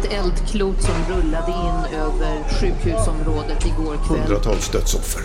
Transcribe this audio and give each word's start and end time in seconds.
Ett 0.00 0.12
eldklot 0.12 0.82
som 0.82 0.94
rullade 1.16 1.50
in 1.50 1.98
över 1.98 2.60
sjukhusområdet 2.60 3.66
igår 3.66 3.96
kväll. 4.06 4.18
Hundratals 4.18 4.68
dödsoffer. 4.68 5.22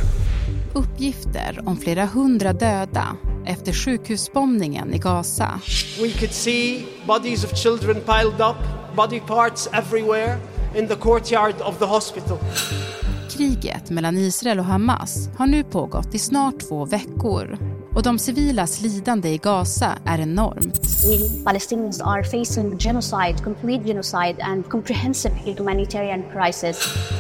Uppgifter 0.73 1.61
om 1.65 1.77
flera 1.77 2.05
hundra 2.05 2.53
döda 2.53 3.07
efter 3.45 3.73
sjukhusbombningen 3.73 4.93
i 4.93 4.97
Gaza. 4.97 5.59
We 6.01 6.09
could 6.09 6.31
see 6.31 6.85
bodies 7.07 7.43
of 7.43 7.57
children 7.57 7.95
piled 7.95 8.41
up, 8.41 8.57
body 8.95 9.19
parts 9.19 9.69
everywhere 9.71 10.37
in 10.75 10.87
the 10.87 10.95
courtyard 10.95 11.55
of 11.61 11.77
the 11.77 11.85
hospital. 11.85 12.37
Kriget 13.29 13.89
mellan 13.89 14.17
Israel 14.17 14.59
och 14.59 14.65
Hamas 14.65 15.29
har 15.37 15.47
nu 15.47 15.63
pågått 15.63 16.15
i 16.15 16.19
snart 16.19 16.59
två 16.59 16.85
veckor 16.85 17.57
och 17.95 18.03
de 18.03 18.19
civilas 18.19 18.81
lidande 18.81 19.29
i 19.29 19.37
Gaza 19.37 19.97
är 20.05 20.19
enormt. 20.19 20.81
We 21.05 21.43
Palestinians 21.43 22.01
are 22.01 22.23
facing 22.23 22.77
genocide, 22.77 23.35
complete 23.43 23.83
genocide 23.83 24.35
and 24.41 24.69
comprehensive 24.69 25.35
humanitarian 25.45 26.23
crisis. 26.33 26.77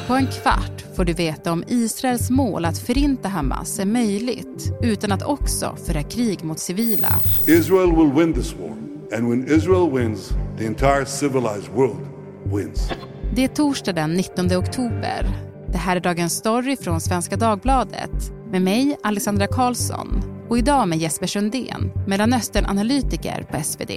På 0.07 0.13
en 0.13 0.27
kvart 0.27 0.85
får 0.95 1.05
du 1.05 1.13
veta 1.13 1.51
om 1.51 1.63
Israels 1.67 2.29
mål 2.29 2.65
att 2.65 2.77
förinta 2.77 3.29
Hamas 3.29 3.79
är 3.79 3.85
möjligt 3.85 4.73
utan 4.81 5.11
att 5.11 5.23
också 5.23 5.75
föra 5.85 6.03
krig 6.03 6.43
mot 6.43 6.59
civila. 6.59 7.09
Israel 7.47 7.95
will 7.95 8.11
win 8.11 8.33
this 8.33 8.53
war. 8.53 8.71
And 9.17 9.29
when 9.29 9.57
Israel 9.57 9.91
wins, 9.91 10.29
the 10.57 10.65
entire 10.65 11.05
civilized 11.05 11.73
world 11.75 12.07
wins. 12.43 12.89
Det 13.35 13.43
är 13.43 13.47
torsdag 13.47 13.93
den 13.93 14.13
19 14.13 14.45
oktober. 14.45 15.27
Det 15.71 15.77
här 15.77 15.95
är 15.95 15.99
Dagens 15.99 16.33
Story 16.33 16.77
från 16.77 17.01
Svenska 17.01 17.35
Dagbladet 17.35 18.31
med 18.51 18.61
mig, 18.61 18.97
Alexandra 19.03 19.47
Karlsson 19.47 20.30
och 20.51 20.57
idag 20.57 20.87
med 20.87 20.99
Jesper 20.99 21.27
Sundén, 21.27 21.91
Mellanöstern-analytiker 22.07 23.43
på 23.43 23.63
SvD. 23.63 23.91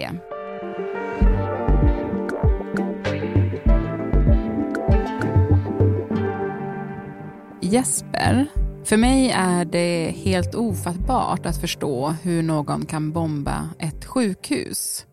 Jesper, 7.60 8.46
för 8.84 8.96
mig 8.96 9.30
är 9.30 9.64
det 9.64 10.14
helt 10.16 10.54
ofattbart 10.54 11.46
att 11.46 11.60
förstå 11.60 12.14
hur 12.22 12.42
någon 12.42 12.86
kan 12.86 13.12
bomba 13.12 13.68
ett 13.78 14.04
sjukhus. 14.04 15.06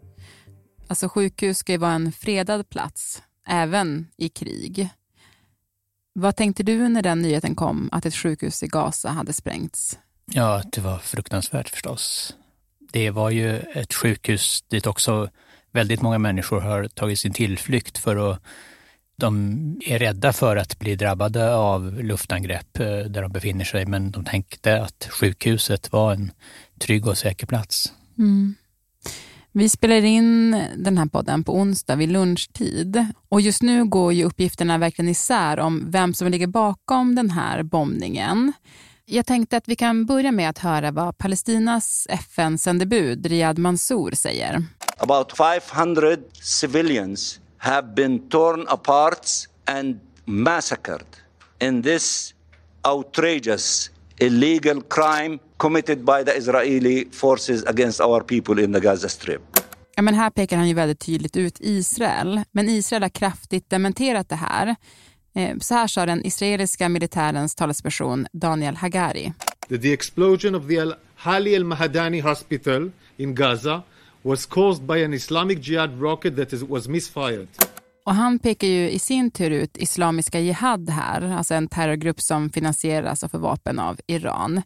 Alltså 0.87 1.09
sjukhus 1.09 1.57
ska 1.57 1.71
ju 1.71 1.77
vara 1.77 1.93
en 1.93 2.11
fredad 2.11 2.69
plats, 2.69 3.23
även 3.47 4.07
i 4.17 4.29
krig. 4.29 4.89
Vad 6.13 6.35
tänkte 6.35 6.63
du 6.63 6.89
när 6.89 7.01
den 7.01 7.21
nyheten 7.21 7.55
kom 7.55 7.89
att 7.91 8.05
ett 8.05 8.15
sjukhus 8.15 8.63
i 8.63 8.67
Gaza 8.67 9.09
hade 9.09 9.33
sprängts? 9.33 9.99
Ja, 10.33 10.63
det 10.71 10.81
var 10.81 10.97
fruktansvärt 10.97 11.69
förstås. 11.69 12.35
Det 12.93 13.09
var 13.09 13.29
ju 13.29 13.57
ett 13.59 13.93
sjukhus 13.93 14.61
dit 14.67 14.87
också 14.87 15.29
väldigt 15.71 16.01
många 16.01 16.17
människor 16.17 16.61
har 16.61 16.87
tagit 16.87 17.19
sin 17.19 17.33
tillflykt 17.33 17.97
för 17.97 18.31
att 18.31 18.41
de 19.15 19.81
är 19.85 19.99
rädda 19.99 20.33
för 20.33 20.55
att 20.55 20.79
bli 20.79 20.95
drabbade 20.95 21.55
av 21.55 22.03
luftangrepp 22.03 22.79
eh, 22.79 22.85
där 22.85 23.21
de 23.21 23.31
befinner 23.31 23.65
sig, 23.65 23.85
men 23.85 24.11
de 24.11 24.25
tänkte 24.25 24.81
att 24.81 25.07
sjukhuset 25.11 25.91
var 25.91 26.13
en 26.13 26.31
trygg 26.79 27.07
och 27.07 27.17
säker 27.17 27.47
plats. 27.47 27.93
Mm. 28.17 28.55
Vi 29.51 29.69
spelar 29.69 30.03
in 30.03 30.51
den 30.77 30.97
här 30.97 31.05
podden 31.05 31.43
på 31.43 31.55
onsdag 31.55 31.95
vid 31.95 32.09
lunchtid 32.09 33.05
och 33.29 33.41
just 33.41 33.61
nu 33.61 33.85
går 33.85 34.13
ju 34.13 34.23
uppgifterna 34.23 34.77
verkligen 34.77 35.09
isär 35.09 35.59
om 35.59 35.91
vem 35.91 36.13
som 36.13 36.27
ligger 36.27 36.47
bakom 36.47 37.15
den 37.15 37.29
här 37.29 37.63
bombningen. 37.63 38.53
Jag 39.13 39.25
tänkte 39.25 39.57
att 39.57 39.67
vi 39.67 39.75
kan 39.75 40.05
börja 40.05 40.31
med 40.31 40.49
att 40.49 40.57
höra 40.57 40.91
vad 40.91 41.17
Palestinas 41.17 42.07
FN-sändebud 42.09 43.25
Riyad 43.25 43.57
Mansour 43.57 44.11
säger. 44.11 44.63
About 44.97 45.37
500 45.37 46.17
civilians 46.41 47.39
have 47.57 47.93
been 47.95 48.29
torn 48.29 48.65
apart 48.67 49.27
and 49.65 49.99
massacred 50.25 51.05
in 51.61 51.83
this 51.83 52.33
outrageous 52.87 53.91
illegal 54.17 54.81
crime 54.81 55.39
committed 55.57 55.97
by 55.97 56.23
the 56.25 56.37
Israeli 56.37 57.07
forces 57.11 57.65
against 57.65 58.01
our 58.01 58.21
people 58.21 58.63
in 58.63 58.73
the 58.73 58.79
Gaza 58.79 59.09
Strip. 59.09 59.41
Ja, 59.95 60.01
men 60.01 60.13
här 60.13 60.29
pekar 60.29 60.57
han 60.57 60.67
ju 60.67 60.73
väldigt 60.73 60.99
tydligt 60.99 61.37
ut 61.37 61.57
Israel, 61.59 62.41
men 62.51 62.69
Israel 62.69 63.01
har 63.01 63.09
kraftigt 63.09 63.69
dementerat 63.69 64.29
det 64.29 64.35
här. 64.35 64.75
Eh, 65.35 65.57
så 65.61 65.73
här 65.73 65.87
sa 65.87 66.05
den 66.05 66.25
israeliska 66.25 66.89
militärens 66.89 67.55
talesperson 67.55 68.27
Daniel 68.33 68.75
Hagari. 68.75 69.33
The 69.81 69.93
explosion 69.93 70.55
of 70.55 70.67
the 70.67 70.79
Al-Hali 70.79 71.55
al-Mahadani 71.55 72.21
hospital 72.21 72.91
in 73.17 73.35
Gaza 73.35 73.83
was 74.21 74.45
caused 74.45 74.83
by 74.83 75.03
an 75.03 75.13
Islamic 75.13 75.67
Jihad 75.67 76.01
rocket 76.01 76.35
that 76.35 76.61
was 76.61 76.87
misfired. 76.87 77.47
Och 78.05 78.15
han 78.15 78.39
pekar 78.39 78.67
ju 78.67 78.89
i 78.89 78.99
sin 78.99 79.31
tur 79.31 79.51
ut 79.51 79.77
Islamiska 79.77 80.39
Jihad 80.39 80.89
här, 80.89 81.21
alltså 81.21 81.53
en 81.53 81.67
terrorgrupp 81.67 82.21
som 82.21 82.49
finansieras 82.49 83.23
och 83.23 83.31
får 83.31 83.39
vapen 83.39 83.79
av 83.79 83.99
Iran. 84.07 84.61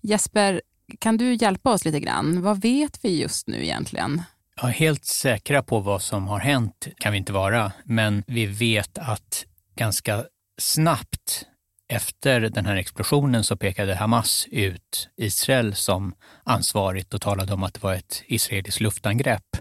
Jesper, 0.00 0.62
kan 0.98 1.16
du 1.16 1.34
hjälpa 1.34 1.70
oss 1.70 1.84
lite 1.84 2.00
grann? 2.00 2.42
Vad 2.42 2.60
vet 2.60 3.04
vi 3.04 3.20
just 3.20 3.48
nu 3.48 3.64
egentligen? 3.64 4.22
Ja, 4.62 4.68
helt 4.68 5.04
säkra 5.04 5.62
på 5.62 5.80
vad 5.80 6.02
som 6.02 6.28
har 6.28 6.38
hänt 6.38 6.88
kan 6.96 7.12
vi 7.12 7.18
inte 7.18 7.32
vara, 7.32 7.72
men 7.84 8.24
vi 8.26 8.46
vet 8.46 8.98
att 8.98 9.44
ganska 9.78 10.24
snabbt 10.60 11.46
efter 11.88 12.40
den 12.40 12.66
här 12.66 12.76
explosionen 12.76 13.44
så 13.44 13.56
pekade 13.56 13.94
Hamas 13.94 14.46
ut 14.50 15.08
Israel 15.16 15.74
som 15.74 16.14
ansvarigt 16.44 17.14
och 17.14 17.20
talade 17.20 17.52
om 17.52 17.62
att 17.62 17.74
det 17.74 17.82
var 17.82 17.94
ett 17.94 18.22
israeliskt 18.26 18.80
luftangrepp. 18.80 19.56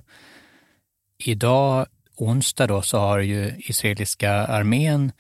Idag, 1.18 1.88
onsdag, 2.18 2.68
då, 2.68 2.82
så 2.82 2.98
har 2.98 3.20
ju 3.20 3.54
israeliska 3.58 4.32
armén 4.32 5.12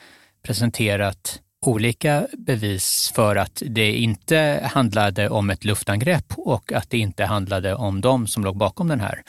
presenterat 0.43 1.41
olika 1.61 2.27
bevis 2.37 3.11
för 3.15 3.35
att 3.35 3.63
det 3.65 3.91
inte 3.91 4.69
handlade 4.73 5.29
om 5.29 5.49
ett 5.49 5.65
luftangrepp 5.65 6.33
och 6.37 6.71
att 6.71 6.89
det 6.89 6.97
inte 6.97 7.25
handlade 7.25 7.75
om 7.75 8.01
dem 8.01 8.27
som 8.27 8.43
låg 8.43 8.57
bakom 8.57 8.87
den 8.87 8.99
här, 8.99 9.23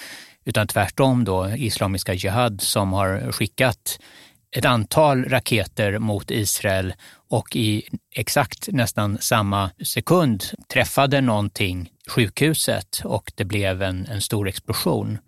utan 0.44 0.66
tvärtom 0.66 1.24
då 1.24 1.48
Islamiska 1.48 2.14
Jihad 2.14 2.60
som 2.60 2.92
har 2.92 3.32
skickat 3.32 3.98
ett 4.56 4.64
antal 4.64 5.24
raketer 5.24 5.98
mot 5.98 6.30
Israel 6.30 6.94
och 7.30 7.56
i 7.56 7.88
exakt 8.14 8.68
nästan 8.72 9.18
samma 9.20 9.70
sekund 9.84 10.44
träffade 10.72 11.20
någonting 11.20 11.90
sjukhuset 12.08 13.00
och 13.04 13.32
det 13.34 13.44
blev 13.44 13.82
en, 13.82 14.06
en 14.06 14.20
stor 14.20 14.48
explosion. 14.48 15.18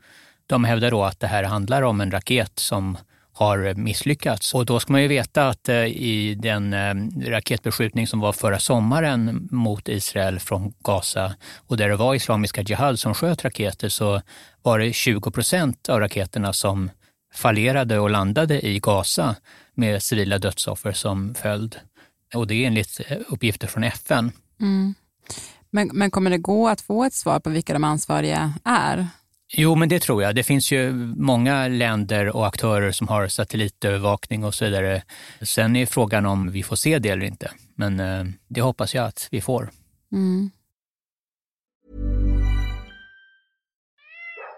De 0.47 0.65
hävdar 0.65 0.91
då 0.91 1.05
att 1.05 1.21
det 1.21 1.27
här 1.27 1.45
handlar 1.45 1.83
om 1.83 2.01
en 2.01 2.11
raket 2.11 2.59
som 2.59 2.99
har 3.33 3.75
misslyckats. 3.75 4.55
Och 4.55 4.67
då 4.67 4.81
ska 4.81 4.93
man 4.93 5.03
ju 5.03 5.09
veta 5.09 5.49
att 5.49 5.69
eh, 5.69 5.85
i 5.85 6.35
den 6.35 6.73
eh, 6.73 6.95
raketbeskjutning 7.31 8.07
som 8.07 8.21
var 8.21 8.33
förra 8.33 8.59
sommaren 8.59 9.49
mot 9.51 9.89
Israel 9.89 10.41
från 10.41 10.75
Gaza 10.85 11.35
och 11.57 11.77
där 11.77 11.89
det 11.89 11.97
var 11.97 12.15
Islamiska 12.15 12.63
Jihad 12.63 12.99
som 12.99 13.15
sköt 13.15 13.45
raketer 13.45 13.89
så 13.89 14.23
var 14.63 14.79
det 14.79 14.93
20 14.93 15.31
procent 15.31 15.89
av 15.89 16.01
raketerna 16.01 16.53
som 16.53 16.91
fallerade 17.35 17.99
och 17.99 18.11
landade 18.11 18.67
i 18.67 18.81
Gaza 18.81 19.37
med 19.75 20.03
civila 20.03 20.39
dödsoffer 20.39 20.93
som 20.93 21.35
följd. 21.35 21.77
Och 22.35 22.47
det 22.47 22.55
är 22.55 22.67
enligt 22.67 23.01
eh, 23.09 23.19
uppgifter 23.29 23.67
från 23.67 23.85
FN. 23.85 24.33
Mm. 24.61 24.95
Men, 25.71 25.91
men 25.93 26.11
kommer 26.11 26.31
det 26.31 26.39
gå 26.39 26.69
att 26.69 26.81
få 26.81 27.05
ett 27.05 27.15
svar 27.15 27.41
på 27.41 27.51
vilka 27.51 27.73
de 27.73 27.85
ansvariga 27.85 28.55
är? 28.65 29.09
Jo, 29.53 29.75
men 29.75 29.89
det 29.89 30.01
tror 30.01 30.23
jag. 30.23 30.35
Det 30.35 30.43
finns 30.43 30.73
ju 30.73 30.93
många 31.17 31.69
länder 31.69 32.37
och 32.37 32.47
aktörer 32.47 32.93
som 32.93 33.09
har 33.09 33.29
satellitövervakning 33.29 34.45
och 34.45 34.55
så 34.55 34.65
vidare. 34.65 35.03
Sen 35.43 35.77
är 35.77 35.87
frågan 35.87 36.27
om 36.27 36.51
vi 36.51 36.63
får 36.63 36.77
se 36.77 36.99
det 36.99 37.09
eller 37.09 37.27
inte. 37.27 37.51
Men 37.75 38.01
eh, 38.01 38.25
det 38.49 38.61
hoppas 38.61 38.95
jag 38.95 39.07
att 39.07 39.29
vi 39.31 39.41
får. 39.41 39.71
Mm. 40.13 40.51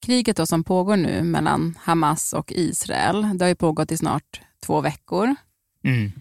Kriget 0.00 0.36
då 0.36 0.46
som 0.46 0.64
pågår 0.64 0.96
nu 0.96 1.22
mellan 1.22 1.78
Hamas 1.82 2.32
och 2.32 2.52
Israel, 2.52 3.38
det 3.38 3.44
har 3.44 3.48
ju 3.48 3.54
pågått 3.54 3.92
i 3.92 3.96
snart 3.96 4.40
två 4.66 4.80
veckor. 4.80 5.34
Mm. 5.84 6.12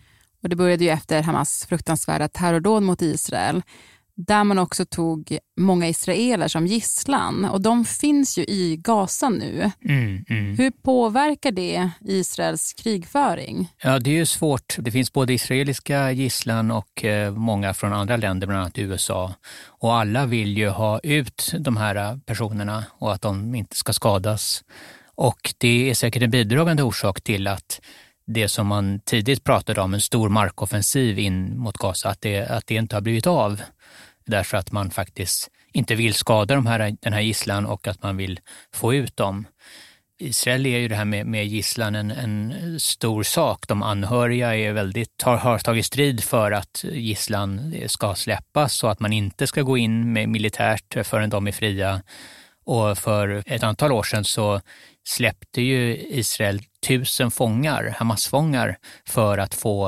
Och 0.44 0.50
det 0.50 0.56
började 0.56 0.84
ju 0.84 0.90
efter 0.90 1.22
Hamas 1.22 1.66
fruktansvärda 1.70 2.28
terrordåd 2.28 2.84
mot 2.84 3.02
Israel. 3.02 3.64
Där 4.18 4.44
man 4.44 4.60
också 4.60 4.86
tog 4.86 5.38
många 5.58 5.88
israeler 5.88 6.48
som 6.48 6.68
gisslan. 6.68 7.46
Och 7.46 7.62
de 7.62 7.86
finns 7.86 8.38
ju 8.38 8.42
i 8.44 8.78
Gaza 8.78 9.30
nu. 9.30 9.72
Mm, 9.86 10.26
mm. 10.30 10.58
Hur 10.58 10.72
påverkar 10.72 11.52
det 11.52 11.90
Israels 12.06 12.74
krigföring? 12.74 13.70
Ja, 13.82 14.00
det 14.00 14.10
är 14.10 14.16
ju 14.16 14.26
svårt. 14.26 14.76
Det 14.80 14.92
finns 14.92 15.14
både 15.14 15.34
israeliska 15.34 16.12
gisslan 16.12 16.72
och 16.72 17.06
eh, 17.06 17.32
många 17.32 17.74
från 17.74 17.94
andra 17.94 18.18
länder, 18.18 18.48
bland 18.48 18.62
annat 18.62 18.78
USA. 18.78 19.34
Och 19.66 19.96
alla 19.96 20.26
vill 20.26 20.58
ju 20.58 20.70
ha 20.70 21.00
ut 21.00 21.54
de 21.60 21.78
här 21.78 22.20
personerna 22.26 22.86
och 22.92 23.14
att 23.14 23.22
de 23.22 23.56
inte 23.56 23.76
ska 23.76 23.94
skadas. 23.94 24.64
Och 25.16 25.54
det 25.58 25.90
är 25.90 25.94
säkert 25.94 26.24
en 26.24 26.32
bidragande 26.32 26.84
orsak 26.84 27.22
till 27.22 27.48
att 27.48 27.82
det 28.28 28.48
som 28.48 28.68
man 28.68 29.00
tidigt 29.00 29.44
pratade 29.44 29.82
om, 29.82 29.94
en 29.94 30.02
stor 30.02 30.30
markoffensiv 30.30 31.20
in 31.20 31.58
mot 31.58 31.78
Gaza, 31.78 32.10
att 32.10 32.22
det, 32.22 32.46
att 32.46 32.68
det 32.68 32.76
inte 32.76 32.96
har 32.96 33.02
blivit 33.02 33.28
av. 33.28 33.62
Därför 34.26 34.58
att 34.58 34.72
man 34.72 34.92
faktiskt 34.92 35.50
inte 35.74 35.96
vill 35.96 36.14
skada 36.14 36.56
de 36.56 36.66
här, 36.66 36.98
den 37.02 37.14
här 37.14 37.22
gisslan 37.22 37.66
och 37.66 37.88
att 37.88 38.04
man 38.04 38.18
vill 38.18 38.40
få 38.74 38.94
ut 38.94 39.18
dem. 39.18 39.46
Israel 40.18 40.66
är 40.66 40.78
ju 40.78 40.88
det 40.88 40.96
här 40.96 41.06
med, 41.06 41.26
med 41.28 41.48
gisslan 41.48 41.96
en, 41.96 42.12
en 42.12 42.80
stor 42.80 43.24
sak. 43.24 43.68
De 43.68 43.84
anhöriga 43.84 44.56
är 44.56 44.74
väldigt, 44.74 45.22
har, 45.22 45.38
har 45.38 45.60
tagit 45.60 45.86
strid 45.86 46.24
för 46.24 46.52
att 46.52 46.86
gisslan 46.92 47.74
ska 47.88 48.16
släppas 48.16 48.84
och 48.84 48.92
att 48.92 49.00
man 49.00 49.14
inte 49.14 49.48
ska 49.48 49.62
gå 49.62 49.78
in 49.78 50.14
med 50.14 50.30
militärt 50.30 51.08
förrän 51.08 51.30
de 51.30 51.48
är 51.48 51.52
fria. 51.52 52.02
Och 52.66 52.98
för 52.98 53.44
ett 53.46 53.64
antal 53.64 53.92
år 53.92 54.04
sedan 54.04 54.24
så 54.24 54.62
släppte 55.04 55.62
ju 55.62 55.98
Israel 55.98 56.60
tusen 56.88 57.32
fångar, 57.32 57.96
Hamas-fångar, 57.98 58.78
för 59.06 59.38
att 59.38 59.56
få 59.56 59.88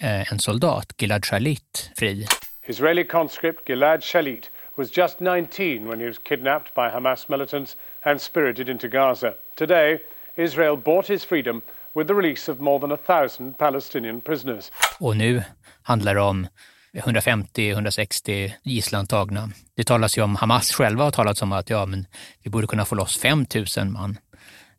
eh, 0.00 0.32
en 0.32 0.38
soldat, 0.38 0.92
Gilad 0.98 1.24
Shalit, 1.24 1.90
fri. 1.96 2.26
Israeli 2.62 3.04
conscript 3.04 3.68
Gilad 3.68 4.04
Shalit 4.04 4.50
was 4.76 4.98
just 4.98 5.20
19 5.20 5.88
when 5.88 6.00
he 6.00 6.06
was 6.06 6.18
kidnapped 6.18 6.74
by 6.74 6.88
Hamas 6.94 7.28
militants 7.28 7.76
and 8.02 8.20
spirited 8.20 8.68
into 8.68 8.88
Gaza. 8.88 9.34
Today, 9.54 9.98
Israel 10.36 10.76
bought 10.76 11.08
his 11.08 11.24
freedom 11.24 11.62
with 11.94 12.08
the 12.08 12.14
release 12.14 12.52
of 12.52 12.60
more 12.60 12.78
than 12.80 12.92
a 12.92 12.96
thousand 12.96 13.58
Palestinian 13.58 14.20
prisoners. 14.20 14.72
Och 15.00 15.16
nu 15.16 15.42
handlar 15.82 16.14
det 16.14 16.20
om 16.20 16.46
150-160 16.94 18.52
gisslantagna. 18.62 19.50
Det 19.74 19.84
talas 19.84 20.18
ju 20.18 20.22
om, 20.22 20.36
Hamas 20.36 20.72
själva 20.72 21.04
har 21.04 21.10
talat 21.10 21.42
om 21.42 21.52
att 21.52 21.70
ja, 21.70 21.86
men 21.86 22.06
vi 22.42 22.50
borde 22.50 22.66
kunna 22.66 22.84
få 22.84 22.94
loss 22.94 23.18
5 23.18 23.46
000 23.76 23.86
man. 23.86 24.18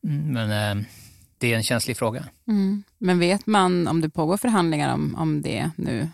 Mm, 0.03 0.33
men 0.33 0.77
eh, 0.77 0.85
det 1.37 1.53
är 1.53 1.57
en 1.57 1.63
känslig 1.63 1.97
fråga. 1.97 2.23
Mm. 2.47 2.83
Men 2.97 3.19
vet 3.19 3.47
man 3.47 3.87
om 3.87 4.01
det 4.01 4.09
pågår 4.09 4.37
förhandlingar 4.37 4.93
om, 4.93 5.15
om 5.15 5.41
det 5.41 5.69
nu? 5.75 6.09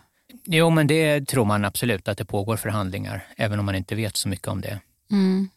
Jo, 0.45 0.69
men 0.69 0.88
det 0.88 1.27
tror 1.27 1.45
man 1.45 1.65
absolut 1.65 2.07
att 2.07 2.18
det 2.18 2.25
pågår 2.25 2.57
förhandlingar, 2.57 3.24
även 3.38 3.59
om 3.59 3.65
man 3.65 3.75
inte 3.75 3.95
vet 3.95 4.18
så 4.18 4.30
mycket 4.30 4.47
om 4.47 4.62
det. 4.62 4.80
Mm. 5.12 5.50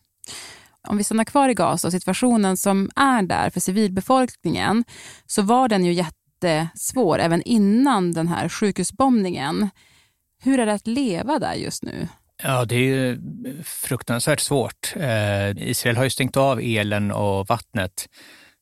Om 0.89 0.97
vi 0.97 1.05
stannar 1.05 1.25
kvar 1.25 1.49
i 1.49 1.55
Gaza 1.55 1.89
och 1.89 1.93
situationen 1.93 2.57
som 2.57 2.91
är 2.97 3.23
där 3.23 3.51
för 3.51 3.61
civilbefolkningen, 3.61 4.85
så 5.27 5.43
var 5.43 5.69
den 5.69 5.85
ju 5.85 5.93
jättesvår 5.93 7.19
även 7.19 7.43
innan 7.43 8.13
den 8.13 8.29
här 8.29 8.49
sjukhusbombningen. 8.49 9.71
Hur 10.45 10.61
är 10.61 10.67
det 10.67 10.73
att 10.73 10.87
leva 10.87 11.39
där 11.39 11.55
just 11.55 11.83
nu? 11.83 12.09
Ja, 12.43 12.65
det 12.65 12.75
är 12.75 12.81
ju 12.81 13.21
fruktansvärt 13.65 14.41
svårt. 14.41 14.93
Eh, 14.97 15.51
Israel 15.51 15.97
har 15.97 16.05
ju 16.05 16.11
stängt 16.11 16.37
av 16.37 16.61
elen 16.61 17.11
och 17.11 17.47
vattnet. 17.47 18.07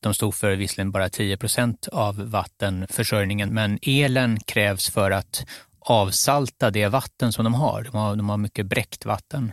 De 0.00 0.14
stod 0.14 0.34
för 0.34 0.56
visserligen 0.56 0.90
bara 0.92 1.08
10 1.08 1.36
procent 1.36 1.88
av 1.92 2.30
vattenförsörjningen, 2.30 3.54
men 3.54 3.78
elen 3.82 4.40
krävs 4.40 4.90
för 4.90 5.10
att 5.10 5.46
avsalta 5.80 6.70
det 6.70 6.88
vatten 6.88 7.32
som 7.32 7.44
de 7.44 7.54
har. 7.54 7.88
De 7.92 7.96
har, 7.98 8.16
de 8.16 8.28
har 8.28 8.36
mycket 8.36 8.66
bräckt 8.66 9.04
vatten. 9.04 9.52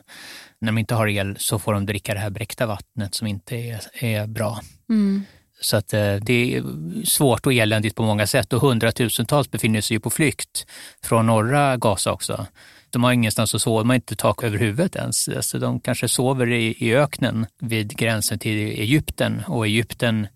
När 0.62 0.68
de 0.68 0.78
inte 0.78 0.96
har 0.96 1.08
el 1.08 1.36
så 1.40 1.60
får 1.60 1.74
de 1.74 1.86
dricka 1.86 2.14
det 2.14 2.20
här 2.20 2.30
bräckta 2.30 2.66
vattnet 2.66 3.16
som 3.16 3.28
inte 3.28 3.56
är, 3.56 3.82
är 3.94 4.28
bra. 4.28 4.62
Mm. 4.90 5.24
Så 5.62 5.78
att 5.78 5.94
eh, 5.94 6.16
det 6.16 6.56
är 6.56 6.64
svårt 7.06 7.46
och 7.46 7.54
eländigt 7.54 7.96
på 7.96 8.04
många 8.04 8.28
sätt 8.28 8.54
och 8.54 8.62
hundratusentals 8.62 9.52
befinner 9.52 9.82
sig 9.82 9.96
ju 9.96 10.00
på 10.00 10.10
flykt 10.10 10.66
från 11.04 11.26
norra 11.26 11.78
Gaza 11.78 12.12
också. 12.12 12.46
De 12.90 13.04
har 13.04 13.12
ingenstans 13.12 13.56
att 13.56 13.62
sova, 13.62 13.80
de 13.80 13.90
har 13.90 13.96
inte 13.96 14.16
tak 14.16 14.44
över 14.44 14.58
huvudet 14.58 14.96
ens. 14.96 15.30
Alltså 15.30 15.60
de 15.60 15.80
kanske 15.80 16.08
sover 16.08 16.52
i, 16.52 16.76
i 16.80 16.96
öknen 16.96 17.46
vid 17.60 17.98
gränsen 17.98 18.40
till 18.40 18.58
Egypten 18.58 19.44
och 19.48 19.66
Egypten 19.66 20.28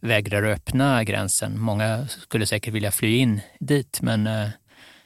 vägrar 0.00 0.42
öppna 0.42 1.04
gränsen. 1.04 1.60
Många 1.60 2.08
skulle 2.08 2.46
säkert 2.46 2.74
vilja 2.74 2.90
fly 2.90 3.16
in 3.16 3.40
dit 3.60 3.98
men 4.02 4.26
eh, 4.26 4.48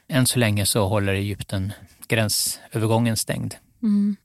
än 0.08 0.26
så 0.26 0.38
länge 0.38 0.66
så 0.66 0.88
håller 0.88 1.14
Egypten 1.14 1.72
gränsövergången 2.08 3.16
stängd. 3.16 3.54
Mm. 3.82 4.16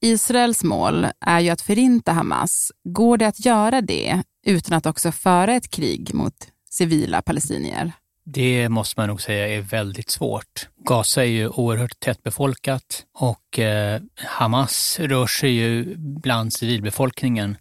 Israels 0.00 0.64
mål 0.64 1.06
är 1.20 1.40
ju 1.40 1.50
att 1.50 1.60
förinta 1.60 2.12
Hamas. 2.12 2.72
Går 2.84 3.16
det 3.16 3.26
att 3.26 3.44
göra 3.44 3.80
det 3.80 4.22
utan 4.46 4.76
att 4.76 4.86
också 4.86 5.12
föra 5.12 5.54
ett 5.54 5.70
krig 5.70 6.14
mot 6.14 6.34
civila 6.70 7.22
palestinier? 7.22 7.92
Det 8.24 8.68
måste 8.68 9.00
man 9.00 9.08
nog 9.08 9.20
säga 9.20 9.48
är 9.48 9.60
väldigt 9.60 10.10
svårt. 10.10 10.68
Gaza 10.84 11.24
är 11.24 11.28
ju 11.28 11.48
oerhört 11.48 12.00
tättbefolkat 12.00 13.04
och 13.14 13.58
eh, 13.58 14.00
Hamas 14.16 15.00
rör 15.00 15.26
sig 15.26 15.50
ju 15.50 15.94
bland 15.96 16.52
civilbefolkningen. 16.52 17.56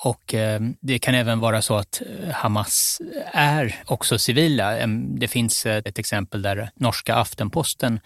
Och 0.00 0.34
eh, 0.34 0.60
det 0.80 0.98
kan 0.98 1.14
även 1.14 1.40
vara 1.40 1.62
så 1.62 1.76
att 1.76 2.02
eh, 2.06 2.30
Hamas 2.30 3.00
är 3.32 3.82
också 3.86 4.18
civila. 4.18 4.86
Det 5.18 5.28
finns 5.28 5.66
eh, 5.66 5.76
ett 5.76 5.98
exempel 5.98 6.42
där 6.42 6.70
norska 6.76 7.14
Aftenposten 7.14 8.00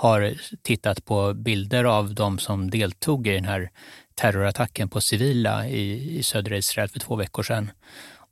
har 0.00 0.34
tittat 0.62 1.04
på 1.04 1.34
bilder 1.34 1.84
av 1.84 2.14
de 2.14 2.38
som 2.38 2.70
deltog 2.70 3.26
i 3.26 3.34
den 3.34 3.44
här 3.44 3.70
terrorattacken 4.14 4.88
på 4.88 5.00
civila 5.00 5.68
i, 5.68 6.18
i 6.18 6.22
södra 6.22 6.56
Israel 6.56 6.88
för 6.88 7.00
två 7.00 7.16
veckor 7.16 7.42
sedan. 7.42 7.70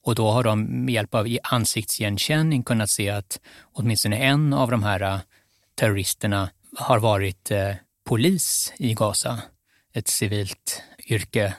Och 0.02 0.14
då 0.14 0.30
har 0.30 0.44
de 0.44 0.84
med 0.84 0.94
hjälp 0.94 1.14
av 1.14 1.38
ansiktsigenkänning 1.42 2.62
kunnat 2.62 2.90
se 2.90 3.10
att 3.10 3.40
åtminstone 3.72 4.16
en 4.16 4.52
av 4.52 4.70
de 4.70 4.82
här 4.82 5.00
äh, 5.00 5.20
terroristerna 5.74 6.50
har 6.76 6.98
varit 6.98 7.50
eh, 7.50 7.74
polis 8.04 8.72
i 8.76 8.94
Gaza, 8.94 9.42
ett 9.92 10.08
civilt 10.08 10.82
yrke. 11.08 11.54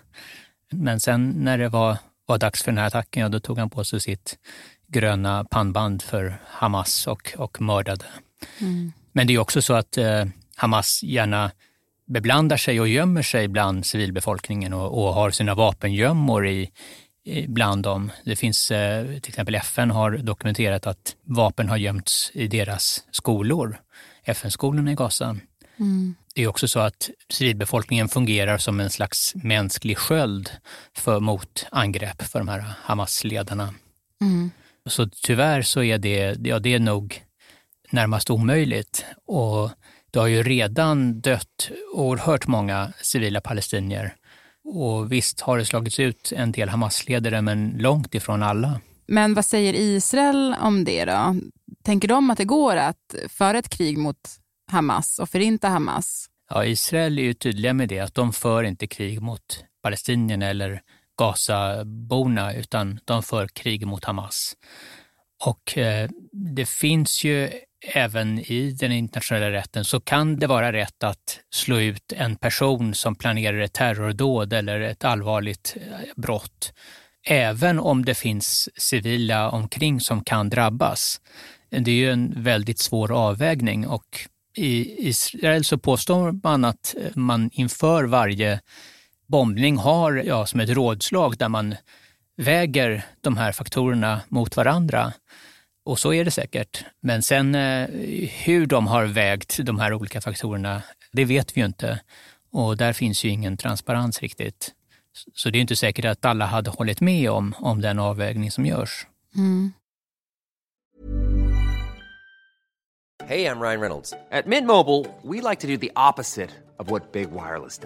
Men 0.71 0.99
sen 0.99 1.29
när 1.29 1.57
det 1.57 1.69
var, 1.69 1.97
var 2.25 2.37
dags 2.37 2.63
för 2.63 2.71
den 2.71 2.77
här 2.77 2.87
attacken, 2.87 3.21
ja, 3.21 3.29
då 3.29 3.39
tog 3.39 3.59
han 3.59 3.69
på 3.69 3.83
sig 3.83 3.99
sitt 3.99 4.37
gröna 4.87 5.43
pannband 5.43 6.01
för 6.01 6.41
Hamas 6.45 7.07
och, 7.07 7.33
och 7.37 7.61
mördade. 7.61 8.05
Mm. 8.59 8.93
Men 9.11 9.27
det 9.27 9.33
är 9.33 9.39
också 9.39 9.61
så 9.61 9.73
att 9.73 9.97
eh, 9.97 10.25
Hamas 10.55 11.03
gärna 11.03 11.51
beblandar 12.07 12.57
sig 12.57 12.79
och 12.79 12.87
gömmer 12.87 13.21
sig 13.21 13.47
bland 13.47 13.85
civilbefolkningen 13.85 14.73
och, 14.73 15.03
och 15.03 15.13
har 15.13 15.31
sina 15.31 15.55
vapengömmor 15.55 16.47
i, 16.47 16.71
bland 17.47 17.83
dem. 17.83 18.11
Det 18.25 18.35
finns 18.35 18.71
eh, 18.71 19.05
till 19.05 19.29
exempel 19.31 19.55
FN 19.55 19.91
har 19.91 20.11
dokumenterat 20.11 20.87
att 20.87 21.15
vapen 21.23 21.69
har 21.69 21.77
gömts 21.77 22.31
i 22.33 22.47
deras 22.47 23.03
skolor, 23.11 23.77
FN-skolorna 24.23 24.91
i 24.91 24.95
Gaza. 24.95 25.37
Mm. 25.79 26.15
Det 26.35 26.43
är 26.43 26.47
också 26.47 26.67
så 26.67 26.79
att 26.79 27.09
civilbefolkningen 27.29 28.09
fungerar 28.09 28.57
som 28.57 28.79
en 28.79 28.89
slags 28.89 29.35
mänsklig 29.35 29.97
sköld 29.97 30.51
för, 30.97 31.19
mot 31.19 31.65
angrepp 31.71 32.21
för 32.21 32.39
de 32.39 32.47
här 32.47 32.63
Hamas-ledarna. 32.83 33.73
Mm. 34.21 34.51
Så 34.85 35.09
tyvärr 35.09 35.61
så 35.61 35.83
är 35.83 35.97
det, 35.97 36.37
ja, 36.47 36.59
det 36.59 36.73
är 36.73 36.79
nog 36.79 37.23
närmast 37.89 38.29
omöjligt. 38.29 39.05
Och 39.25 39.71
det 40.11 40.19
har 40.19 40.27
ju 40.27 40.43
redan 40.43 41.21
dött 41.21 41.69
oerhört 41.93 42.47
många 42.47 42.93
civila 43.01 43.41
palestinier 43.41 44.15
och 44.63 45.11
visst 45.11 45.41
har 45.41 45.57
det 45.57 45.65
slagits 45.65 45.99
ut 45.99 46.33
en 46.35 46.51
del 46.51 46.69
Hamas-ledare, 46.69 47.41
men 47.41 47.69
långt 47.77 48.15
ifrån 48.15 48.43
alla. 48.43 48.81
Men 49.07 49.33
vad 49.33 49.45
säger 49.45 49.73
Israel 49.73 50.55
om 50.61 50.85
det 50.85 51.05
då? 51.05 51.35
Tänker 51.83 52.07
de 52.07 52.29
att 52.29 52.37
det 52.37 52.45
går 52.45 52.75
att 52.75 53.15
föra 53.29 53.57
ett 53.57 53.69
krig 53.69 53.97
mot 53.97 54.19
Hamas 54.71 55.19
och 55.19 55.29
förinta 55.29 55.67
Hamas? 55.67 56.29
Ja, 56.49 56.65
Israel 56.65 57.19
är 57.19 57.23
ju 57.23 57.33
tydliga 57.33 57.73
med 57.73 57.89
det, 57.89 57.99
att 57.99 58.15
de 58.15 58.33
för 58.33 58.63
inte 58.63 58.87
krig 58.87 59.21
mot 59.21 59.63
palestinierna 59.83 60.45
eller 60.45 60.81
Gazaborna, 61.17 62.53
utan 62.53 62.99
de 63.05 63.23
för 63.23 63.47
krig 63.47 63.87
mot 63.87 64.05
Hamas. 64.05 64.53
Och 65.43 65.77
eh, 65.77 66.09
det 66.31 66.65
finns 66.69 67.23
ju 67.23 67.49
även 67.93 68.39
i 68.39 68.71
den 68.71 68.91
internationella 68.91 69.51
rätten 69.51 69.85
så 69.85 69.99
kan 69.99 70.39
det 70.39 70.47
vara 70.47 70.73
rätt 70.73 71.03
att 71.03 71.39
slå 71.49 71.79
ut 71.79 72.13
en 72.15 72.35
person 72.35 72.93
som 72.93 73.15
planerar 73.15 73.59
ett 73.59 73.73
terrordåd 73.73 74.53
eller 74.53 74.81
ett 74.81 75.05
allvarligt 75.05 75.77
eh, 75.81 75.97
brott, 76.15 76.73
även 77.27 77.79
om 77.79 78.05
det 78.05 78.15
finns 78.15 78.69
civila 78.75 79.49
omkring 79.49 79.99
som 79.99 80.23
kan 80.23 80.49
drabbas. 80.49 81.21
Det 81.69 81.91
är 81.91 81.95
ju 81.95 82.11
en 82.11 82.43
väldigt 82.43 82.79
svår 82.79 83.11
avvägning 83.11 83.87
och 83.87 84.27
i 84.55 85.07
Israel 85.07 85.63
så 85.63 85.77
påstår 85.77 86.31
man 86.43 86.65
att 86.65 86.95
man 87.15 87.49
inför 87.53 88.03
varje 88.03 88.59
bombning 89.27 89.77
har 89.77 90.23
ja, 90.25 90.45
som 90.45 90.59
ett 90.59 90.69
rådslag 90.69 91.37
där 91.37 91.49
man 91.49 91.75
väger 92.39 93.05
de 93.21 93.37
här 93.37 93.51
faktorerna 93.51 94.21
mot 94.29 94.57
varandra 94.57 95.13
Och 95.85 95.99
så 95.99 96.13
är 96.13 96.25
det 96.25 96.31
säkert. 96.31 96.85
Men 97.01 97.23
sen 97.23 97.55
eh, 97.55 97.89
hur 98.45 98.65
de 98.65 98.87
har 98.87 99.05
vägt 99.05 99.57
de 99.63 99.79
här 99.79 99.93
olika 99.93 100.21
faktorerna, 100.21 100.81
det 101.11 101.25
vet 101.25 101.57
vi 101.57 101.61
ju 101.61 101.67
inte. 101.67 101.99
Och 102.51 102.77
där 102.77 102.93
finns 102.93 103.23
ju 103.23 103.29
ingen 103.29 103.57
transparens 103.57 104.19
riktigt. 104.21 104.73
Så 105.33 105.49
det 105.49 105.57
är 105.57 105.61
inte 105.61 105.75
säkert 105.75 106.05
att 106.05 106.25
alla 106.25 106.45
hade 106.45 106.69
hållit 106.69 107.01
med 107.01 107.31
om, 107.31 107.55
om 107.59 107.81
den 107.81 107.99
avvägning 107.99 108.51
som 108.51 108.65
görs. 108.65 109.07
Mm. 109.35 109.71
Hej, 113.27 113.41
jag 113.41 113.61
Ryan 113.61 113.81
Reynolds. 113.81 114.13
At 114.31 114.45
Mint 114.47 114.67
Mobile, 114.67 115.05
we 115.23 115.49
like 115.49 115.61
to 115.61 115.67
do 115.67 115.77
the 115.77 115.91
opposite 116.09 116.49
of 116.77 116.91
what 116.91 117.11
Big 117.11 117.27
Wireless. 117.31 117.79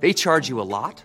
They 0.00 0.12
charge 0.12 0.50
you 0.50 0.60
a 0.60 0.64
lot, 0.64 1.04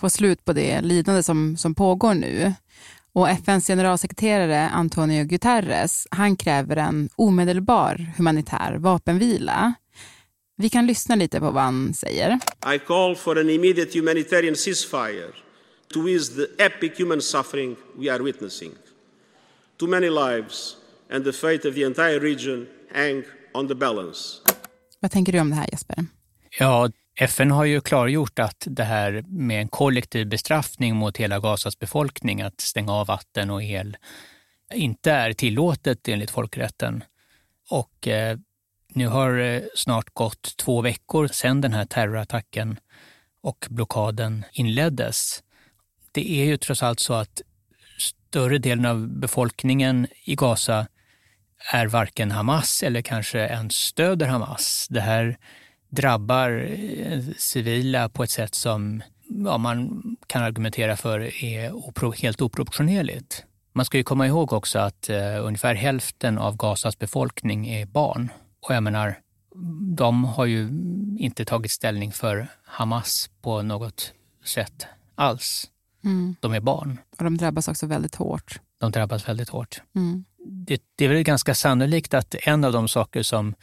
få 0.00 0.10
slut 0.10 0.44
på 0.44 0.52
det 0.52 0.80
lidande 0.80 1.22
som, 1.22 1.56
som 1.56 1.74
pågår 1.74 2.14
nu. 2.14 2.54
Och 3.12 3.28
FNs 3.28 3.66
generalsekreterare 3.66 4.68
Antonio 4.68 5.24
Guterres, 5.24 6.06
han 6.10 6.36
kräver 6.36 6.76
en 6.76 7.08
omedelbar 7.16 8.12
humanitär 8.16 8.76
vapenvila. 8.78 9.74
Vi 10.56 10.68
kan 10.68 10.86
lyssna 10.86 11.14
lite 11.14 11.40
på 11.40 11.50
vad 11.50 11.62
han 11.62 11.94
säger. 11.94 12.38
I 12.74 12.78
call 12.78 13.16
for 13.16 13.38
an 13.38 13.50
immediate 13.50 13.98
humanitarian 13.98 14.56
ceasefire 14.56 15.32
to 15.88 16.08
ease 16.08 16.34
the 16.34 16.64
epic 16.64 16.98
human 16.98 17.20
suffering 17.20 17.76
we 17.98 18.12
are 18.12 18.22
witnessing. 18.22 18.72
Too 19.76 19.88
many 19.88 20.10
lives 20.10 20.76
and 21.10 21.24
the 21.24 21.32
fate 21.32 21.68
of 21.68 21.74
the 21.74 21.82
entire 21.84 22.20
region 22.20 22.66
hang 22.94 23.24
on 23.54 23.68
the 23.68 23.74
balance. 23.74 24.40
Vad 25.00 25.10
tänker 25.10 25.32
du 25.32 25.40
om 25.40 25.50
det 25.50 25.56
här 25.56 25.68
Jesper? 25.72 26.06
Ja, 26.58 26.90
FN 27.16 27.50
har 27.50 27.64
ju 27.64 27.80
klargjort 27.80 28.38
att 28.38 28.64
det 28.66 28.84
här 28.84 29.24
med 29.26 29.60
en 29.60 29.68
kollektiv 29.68 30.28
bestraffning 30.28 30.96
mot 30.96 31.16
hela 31.16 31.40
Gazas 31.40 31.78
befolkning, 31.78 32.42
att 32.42 32.60
stänga 32.60 32.92
av 32.92 33.06
vatten 33.06 33.50
och 33.50 33.62
el, 33.62 33.96
inte 34.74 35.12
är 35.12 35.32
tillåtet 35.32 36.08
enligt 36.08 36.30
folkrätten. 36.30 37.04
Och 37.70 38.08
eh, 38.08 38.38
nu 38.88 39.06
har 39.06 39.32
det 39.32 39.68
snart 39.74 40.14
gått 40.14 40.56
två 40.56 40.80
veckor 40.80 41.26
sedan 41.28 41.60
den 41.60 41.72
här 41.72 41.84
terrorattacken 41.84 42.78
och 43.42 43.66
blockaden 43.70 44.44
inleddes. 44.52 45.42
Det 46.12 46.30
är 46.30 46.44
ju 46.44 46.56
trots 46.56 46.82
allt 46.82 47.00
så 47.00 47.14
att 47.14 47.42
större 47.98 48.58
delen 48.58 48.86
av 48.86 49.08
befolkningen 49.08 50.06
i 50.24 50.34
Gaza 50.34 50.86
är 51.72 51.86
varken 51.86 52.30
Hamas 52.30 52.82
eller 52.82 53.02
kanske 53.02 53.38
ens 53.38 53.74
stöder 53.74 54.26
Hamas. 54.26 54.86
Det 54.90 55.00
här 55.00 55.38
drabbar 55.94 56.50
eh, 56.98 57.20
civila 57.36 58.08
på 58.08 58.22
ett 58.22 58.30
sätt 58.30 58.54
som 58.54 59.02
ja, 59.28 59.58
man 59.58 60.02
kan 60.26 60.42
argumentera 60.42 60.96
för 60.96 61.44
är 61.44 61.72
opro 61.72 62.12
helt 62.12 62.40
oproportionerligt. 62.40 63.44
Man 63.72 63.84
ska 63.84 63.98
ju 63.98 64.04
komma 64.04 64.26
ihåg 64.26 64.52
också 64.52 64.78
att 64.78 65.10
uh, 65.10 65.46
ungefär 65.46 65.74
hälften 65.74 66.38
av 66.38 66.56
Gazas 66.56 66.98
befolkning 66.98 67.68
är 67.68 67.86
barn. 67.86 68.32
Och 68.60 68.74
jag 68.74 68.82
menar, 68.82 69.18
de 69.96 70.24
har 70.24 70.46
ju 70.46 70.68
inte 71.18 71.44
tagit 71.44 71.70
ställning 71.70 72.12
för 72.12 72.46
Hamas 72.64 73.30
på 73.42 73.62
något 73.62 74.12
sätt 74.44 74.86
alls. 75.14 75.70
Mm. 76.04 76.36
De 76.40 76.54
är 76.54 76.60
barn. 76.60 76.98
Och 77.18 77.24
de 77.24 77.36
drabbas 77.36 77.68
också 77.68 77.86
väldigt 77.86 78.14
hårt. 78.14 78.60
De 78.80 78.92
drabbas 78.92 79.28
väldigt 79.28 79.48
hårt. 79.48 79.82
Mm. 79.96 80.24
Det, 80.66 80.82
det, 80.96 81.04
är 81.04 81.08
väl 81.08 81.22
ganska 81.22 81.54
sannolikt 81.54 82.14
att 82.14 82.34
en 82.42 82.64
av 82.64 82.72
de 82.72 82.88
saker 82.88 83.22
som 83.22 83.54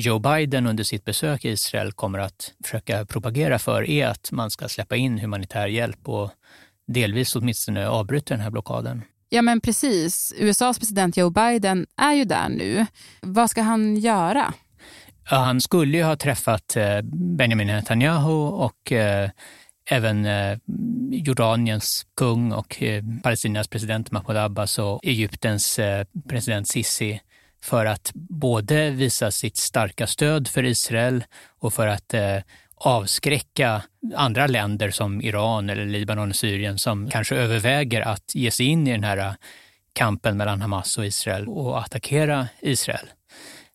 Joe 0.00 0.18
Biden 0.18 0.66
under 0.66 0.84
sitt 0.84 1.04
besök 1.04 1.44
i 1.44 1.48
Israel 1.48 1.92
kommer 1.92 2.18
att 2.18 2.54
försöka 2.64 3.06
propagera 3.06 3.58
för 3.58 3.90
är 3.90 4.06
att 4.06 4.32
man 4.32 4.50
ska 4.50 4.68
släppa 4.68 4.96
in 4.96 5.18
humanitär 5.18 5.66
hjälp 5.66 6.08
och 6.08 6.30
delvis 6.86 7.36
åtminstone 7.36 7.88
avbryta 7.88 8.34
den 8.34 8.40
här 8.40 8.50
blockaden. 8.50 9.02
Ja 9.28 9.42
men 9.42 9.60
precis. 9.60 10.34
USAs 10.36 10.78
president 10.78 11.16
Joe 11.16 11.30
Biden 11.30 11.86
är 11.96 12.12
ju 12.12 12.24
där 12.24 12.48
nu. 12.48 12.86
Vad 13.20 13.50
ska 13.50 13.62
han 13.62 13.96
göra? 13.96 14.54
Ja, 15.30 15.36
han 15.36 15.60
skulle 15.60 15.96
ju 15.96 16.04
ha 16.04 16.16
träffat 16.16 16.76
eh, 16.76 17.00
Benjamin 17.36 17.66
Netanyahu 17.66 18.48
och 18.48 18.92
eh, 18.92 19.30
även 19.90 20.26
eh, 20.26 20.58
Jordaniens 21.10 22.06
kung 22.16 22.52
och 22.52 22.82
Palestinas 23.22 23.68
president 23.68 24.10
Mahmoud 24.10 24.36
Abbas 24.36 24.78
och 24.78 25.00
Egyptens 25.02 25.80
president 26.28 26.68
Sisi 26.68 27.20
för 27.64 27.86
att 27.86 28.10
både 28.14 28.90
visa 28.90 29.30
sitt 29.30 29.56
starka 29.56 30.06
stöd 30.06 30.48
för 30.48 30.64
Israel 30.64 31.24
och 31.58 31.74
för 31.74 31.86
att 31.86 32.14
eh, 32.14 32.36
avskräcka 32.74 33.82
andra 34.16 34.46
länder 34.46 34.90
som 34.90 35.22
Iran 35.22 35.70
eller 35.70 35.86
Libanon 35.86 36.30
och 36.30 36.36
Syrien 36.36 36.78
som 36.78 37.10
kanske 37.10 37.36
överväger 37.36 38.00
att 38.00 38.34
ge 38.34 38.50
sig 38.50 38.66
in 38.66 38.86
i 38.86 38.92
den 38.92 39.04
här 39.04 39.18
eh, 39.18 39.32
kampen 39.92 40.36
mellan 40.36 40.60
Hamas 40.60 40.98
och 40.98 41.06
Israel 41.06 41.48
och 41.48 41.78
attackera 41.80 42.48
Israel. 42.60 43.06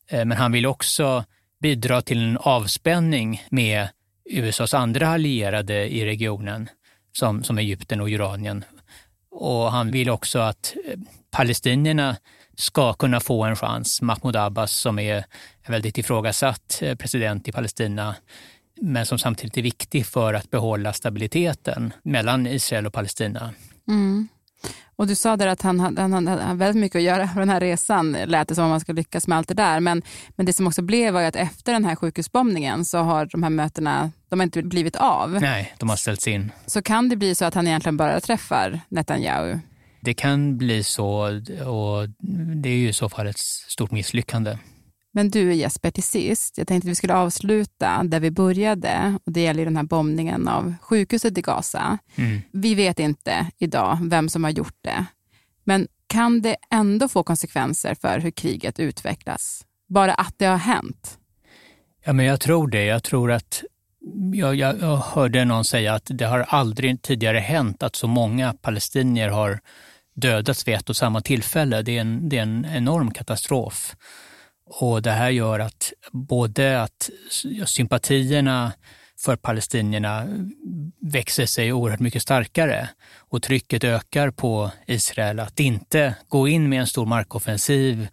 Eh, 0.08 0.26
men 0.26 0.38
han 0.38 0.52
vill 0.52 0.66
också 0.66 1.26
bidra 1.62 2.02
till 2.02 2.24
en 2.24 2.38
avspänning 2.38 3.44
med 3.50 3.88
USAs 4.30 4.74
andra 4.74 5.08
allierade 5.08 5.94
i 5.94 6.06
regionen, 6.06 6.70
som, 7.12 7.44
som 7.44 7.58
Egypten 7.58 8.02
och 8.02 8.10
Jordanien. 8.10 8.66
Och 9.32 9.72
han 9.72 9.92
vill 9.92 10.10
också 10.10 10.40
att 10.40 10.74
palestinierna 11.32 12.16
ska 12.56 12.94
kunna 12.94 13.20
få 13.20 13.44
en 13.44 13.56
chans. 13.56 14.02
Mahmoud 14.02 14.36
Abbas 14.36 14.72
som 14.72 15.00
är 15.00 15.16
en 15.62 15.72
väldigt 15.72 15.98
ifrågasatt 15.98 16.80
eh, 16.82 16.96
president 16.96 17.48
i 17.48 17.52
Palestina, 17.52 18.16
men 18.82 19.06
som 19.06 19.20
samtidigt 19.20 19.58
är 19.58 19.62
viktig 19.62 20.06
för 20.06 20.34
att 20.34 20.50
behålla 20.50 20.94
stabiliteten 20.94 21.94
mellan 22.04 22.48
Israel 22.48 22.88
och 22.88 22.94
Palestina. 22.94 23.54
Mm. 23.88 24.28
Och 24.96 25.08
du 25.08 25.16
sa 25.16 25.38
där 25.38 25.48
att 25.48 25.62
han, 25.62 25.80
han, 25.80 25.98
han, 25.98 26.28
hade 26.28 26.54
väldigt 26.54 26.82
mycket 26.82 26.96
att 26.96 27.04
göra 27.04 27.28
på 27.28 27.40
den 27.40 27.50
här 27.50 27.60
resan, 27.60 28.12
lät 28.12 28.48
det 28.48 28.56
som 28.56 28.64
om 28.64 28.70
man 28.70 28.80
ska 28.80 28.94
lyckas 28.94 29.28
med 29.28 29.38
allt 29.38 29.48
det 29.48 29.54
där. 29.54 29.80
Men, 29.80 30.02
men 30.36 30.46
det 30.46 30.54
som 30.54 30.68
också 30.68 30.82
blev 30.82 31.14
var 31.14 31.22
ju 31.22 31.28
att 31.28 31.36
efter 31.36 31.74
den 31.74 31.86
här 31.86 31.96
sjukhusbombningen 31.96 32.86
så 32.86 32.98
har 32.98 33.26
de 33.26 33.44
här 33.44 33.50
mötena, 33.50 34.12
de 34.30 34.40
har 34.40 34.44
inte 34.44 34.64
blivit 34.64 34.96
av. 34.96 35.32
Nej, 35.32 35.74
de 35.80 35.90
har 35.90 35.96
ställts 35.96 36.28
in. 36.28 36.52
Så 36.66 36.82
kan 36.82 37.10
det 37.10 37.16
bli 37.16 37.36
så 37.36 37.46
att 37.46 37.54
han 37.54 37.68
egentligen 37.68 37.98
bara 37.98 38.20
träffar 38.20 38.82
Netanyahu? 38.90 39.60
Det 40.04 40.14
kan 40.14 40.58
bli 40.58 40.84
så 40.84 41.08
och 41.66 42.10
det 42.56 42.70
är 42.70 42.78
ju 42.78 42.90
i 42.90 42.94
så 42.94 43.10
fall 43.10 43.28
ett 43.28 43.38
stort 43.38 43.92
misslyckande. 43.92 44.58
Men 45.12 45.30
du 45.30 45.54
Jesper, 45.54 45.92
till 45.92 46.04
sist, 46.04 46.58
jag 46.58 46.68
tänkte 46.68 46.86
att 46.88 46.92
vi 46.92 46.96
skulle 46.96 47.14
avsluta 47.14 48.04
där 48.04 48.20
vi 48.20 48.32
började 48.32 49.18
och 49.26 49.32
det 49.32 49.42
gäller 49.42 49.66
den 49.66 49.76
här 49.76 49.84
bombningen 49.84 50.48
av 50.48 50.76
sjukhuset 50.82 51.38
i 51.38 51.42
Gaza. 51.42 51.98
Mm. 52.16 52.42
Vi 52.52 52.76
vet 52.76 53.00
inte 53.00 53.48
idag 53.58 53.98
vem 54.02 54.30
som 54.30 54.44
har 54.44 54.52
gjort 54.52 54.78
det, 54.82 55.06
men 55.64 55.88
kan 56.08 56.42
det 56.42 56.56
ändå 56.72 57.08
få 57.08 57.24
konsekvenser 57.24 57.96
för 57.96 58.20
hur 58.20 58.32
kriget 58.32 58.80
utvecklas? 58.80 59.66
Bara 59.90 60.14
att 60.14 60.34
det 60.38 60.46
har 60.46 60.58
hänt? 60.58 61.18
Ja, 62.06 62.14
men 62.14 62.26
jag 62.26 62.40
tror 62.40 62.68
det. 62.68 62.86
Jag 62.86 63.04
tror 63.04 63.32
att 63.32 63.64
jag, 64.34 64.56
jag, 64.56 64.80
jag 64.82 64.98
hörde 64.98 65.46
någon 65.46 65.66
säga 65.66 65.94
att 65.94 66.08
det 66.14 66.26
har 66.26 66.40
aldrig 66.40 67.02
tidigare 67.02 67.38
hänt 67.38 67.84
att 67.84 67.96
så 67.96 68.08
många 68.08 68.54
palestinier 68.54 69.30
har 69.30 69.60
dödats 70.14 70.68
vid 70.68 70.76
ett 70.76 70.90
och 70.90 70.96
samma 70.96 71.22
tillfälle. 71.22 71.82
Det 71.82 71.98
är 71.98 72.02
en, 72.02 72.30
det 72.30 72.38
är 72.38 72.42
en 72.42 72.66
enorm 72.66 73.12
katastrof. 73.12 73.96
Och 74.66 75.02
det 75.02 75.12
här 75.12 75.30
gör 75.30 75.60
att 75.60 75.94
både 76.12 76.82
att 76.82 77.10
sympatierna 77.66 78.72
för 79.20 79.36
palestinierna 79.36 80.28
växer 81.02 81.46
sig 81.46 81.74
oerhört 81.74 82.00
mycket 82.00 82.22
starkare 82.22 82.90
och 83.18 83.44
trycket 83.44 83.84
ökar 83.84 84.32
på 84.32 84.72
Israel 84.88 85.40
att 85.40 85.60
inte 85.60 86.16
gå 86.28 86.48
in 86.48 86.70
med 86.70 86.80
en 86.80 86.88
stor 86.88 87.06
markoffensiv 87.06 88.08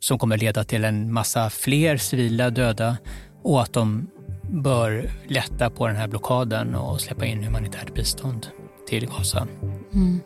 som 0.00 0.18
kommer 0.18 0.36
leda 0.36 0.64
till 0.64 0.84
en 0.84 1.12
massa 1.12 1.50
fler 1.50 1.96
civila 1.96 2.50
döda 2.50 2.96
och 3.42 3.62
att 3.62 3.72
de 3.72 4.10
bör 4.50 5.10
lätta 5.28 5.70
på 5.70 5.86
den 5.86 5.96
här 5.96 6.08
blockaden 6.08 6.74
och 6.74 7.00
släppa 7.00 7.26
in 7.26 7.44
humanitärt 7.44 7.94
bistånd 7.94 8.46
till 8.88 9.06
Gaza. 9.06 9.46
Mm. 9.92 10.20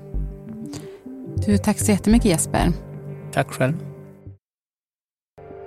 Du, 1.37 1.59
tack 1.59 1.79
så 1.79 1.93
jättemycket 1.93 2.27
Jesper. 2.31 2.73
Tack 3.33 3.53
själv. 3.53 3.75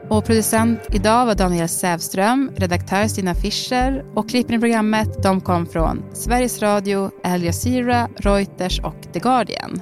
Och 0.09 0.25
producent 0.25 0.79
idag 0.91 1.25
var 1.25 1.35
Daniel 1.35 1.69
Sävström, 1.69 2.51
redaktör 2.55 3.07
Stina 3.07 3.35
Fischer 3.35 4.05
och 4.15 4.29
klippen 4.29 4.55
i 4.55 4.59
programmet 4.59 5.23
de 5.23 5.41
kom 5.41 5.65
från 5.65 6.03
Sveriges 6.13 6.61
Radio, 6.61 7.11
Al 7.23 7.43
Jazeera, 7.43 8.09
Reuters 8.17 8.79
och 8.79 9.13
The 9.13 9.19
Guardian. 9.19 9.81